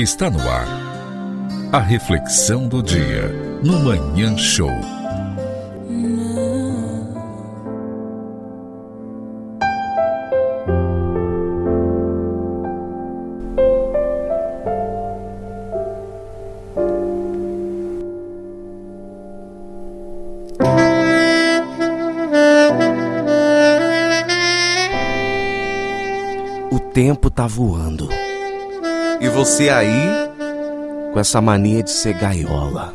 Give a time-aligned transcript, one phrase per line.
[0.00, 0.66] Está no ar.
[1.70, 3.28] A reflexão do dia
[3.62, 4.70] no Manhã Show.
[26.72, 28.08] O tempo tá voando.
[29.20, 30.08] E você aí,
[31.12, 32.94] com essa mania de ser gaiola.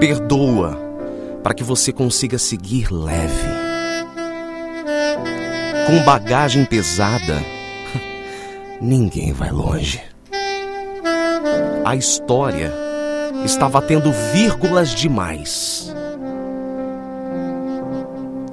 [0.00, 0.76] Perdoa,
[1.44, 3.48] para que você consiga seguir leve.
[5.86, 7.40] Com bagagem pesada,
[8.82, 10.02] ninguém vai longe.
[11.84, 12.72] A história
[13.44, 15.94] estava tendo vírgulas demais.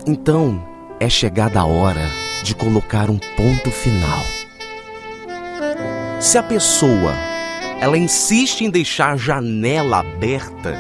[0.06, 0.64] Então,
[1.00, 2.08] é chegada a hora
[2.44, 4.22] de colocar um ponto final.
[6.22, 7.14] Se a pessoa
[7.82, 10.78] ela insiste em deixar a janela aberta,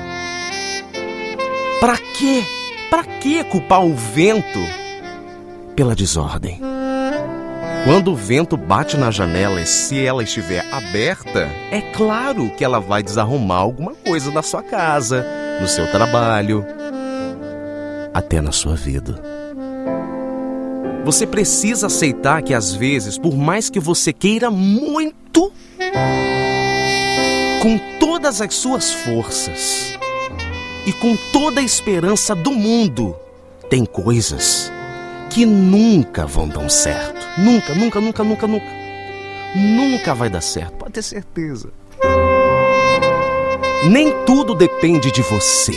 [1.79, 2.43] para quê?
[2.91, 4.59] Para que culpar o vento
[5.75, 6.61] pela desordem?
[7.83, 12.79] Quando o vento bate na janela e se ela estiver aberta, é claro que ela
[12.79, 15.25] vai desarrumar alguma coisa na sua casa,
[15.59, 16.63] no seu trabalho,
[18.13, 19.19] até na sua vida.
[21.03, 25.20] Você precisa aceitar que às vezes, por mais que você queira muito,
[27.61, 29.97] com todas as suas forças
[30.85, 33.15] e com toda a esperança do mundo,
[33.69, 34.71] tem coisas
[35.29, 37.21] que nunca vão dar certo.
[37.37, 38.81] Nunca, nunca, nunca, nunca, nunca.
[39.55, 41.69] Nunca vai dar certo, pode ter certeza.
[43.83, 45.75] Nem tudo depende de você.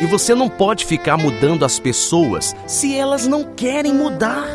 [0.00, 4.46] E você não pode ficar mudando as pessoas se elas não querem mudar.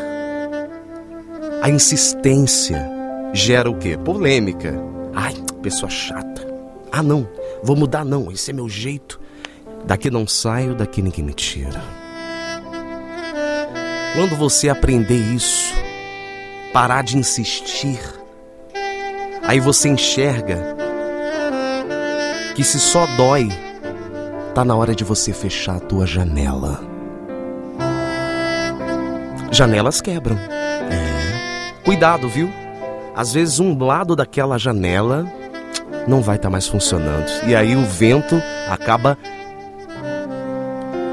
[1.62, 2.95] A insistência
[3.32, 3.96] gera o quê?
[3.96, 4.74] Polêmica.
[5.14, 6.46] Ai, pessoa chata.
[6.90, 7.28] Ah, não,
[7.62, 9.20] vou mudar não, esse é meu jeito.
[9.84, 11.82] Daqui não saio, daqui ninguém me tira.
[14.14, 15.74] Quando você aprender isso,
[16.72, 18.00] parar de insistir,
[19.42, 20.76] aí você enxerga
[22.54, 23.48] que se só dói
[24.56, 26.80] Tá na hora de você fechar a tua janela.
[29.52, 30.38] Janelas quebram.
[30.38, 31.74] É.
[31.84, 32.50] Cuidado, viu?
[33.16, 35.24] Às vezes um lado daquela janela
[36.06, 37.26] não vai estar tá mais funcionando.
[37.46, 38.36] E aí o vento
[38.68, 39.16] acaba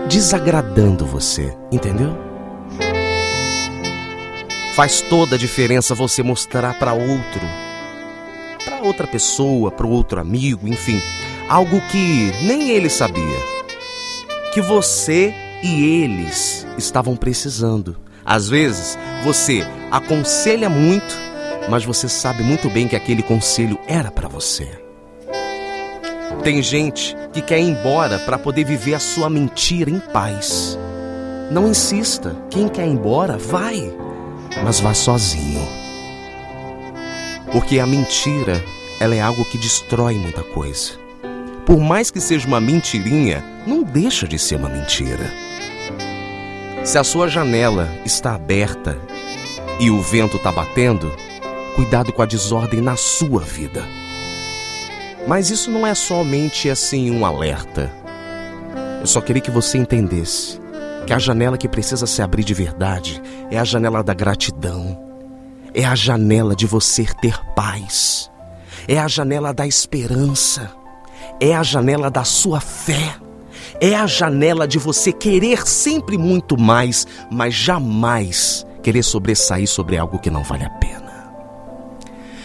[0.09, 2.13] desagradando você, entendeu?
[4.75, 7.41] Faz toda a diferença você mostrar para outro,
[8.65, 10.99] para outra pessoa, para outro amigo, enfim,
[11.47, 13.53] algo que nem ele sabia.
[14.53, 17.95] Que você e eles estavam precisando.
[18.25, 21.15] Às vezes, você aconselha muito,
[21.69, 24.67] mas você sabe muito bem que aquele conselho era para você.
[26.43, 30.77] Tem gente que quer ir embora para poder viver a sua mentira em paz.
[31.51, 32.35] Não insista.
[32.49, 33.93] Quem quer ir embora, vai.
[34.63, 35.65] Mas vá sozinho.
[37.51, 38.61] Porque a mentira,
[38.99, 41.03] ela é algo que destrói muita coisa
[41.65, 45.31] por mais que seja uma mentirinha, não deixa de ser uma mentira.
[46.83, 48.97] Se a sua janela está aberta
[49.79, 51.11] e o vento está batendo,
[51.75, 53.83] cuidado com a desordem na sua vida.
[55.27, 57.91] Mas isso não é somente assim um alerta.
[58.99, 60.59] Eu só queria que você entendesse
[61.05, 64.97] que a janela que precisa se abrir de verdade é a janela da gratidão,
[65.73, 68.29] é a janela de você ter paz,
[68.87, 70.83] é a janela da esperança
[71.39, 73.15] é a janela da sua fé.
[73.79, 80.19] É a janela de você querer sempre muito mais, mas jamais querer sobressair sobre algo
[80.19, 81.02] que não vale a pena.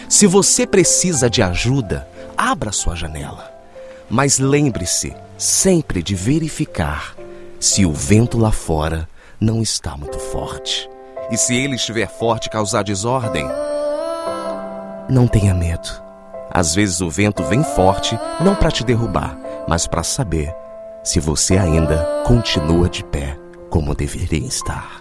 [0.09, 3.49] Se você precisa de ajuda, abra sua janela.
[4.09, 7.15] Mas lembre-se sempre de verificar
[7.59, 9.07] se o vento lá fora
[9.39, 10.89] não está muito forte.
[11.31, 13.45] E se ele estiver forte e causar desordem,
[15.07, 16.09] não tenha medo
[16.51, 19.37] às vezes o vento vem forte, não para te derrubar,
[19.67, 20.53] mas para saber
[21.03, 23.37] se você ainda continua de pé
[23.69, 24.98] como deveria estar.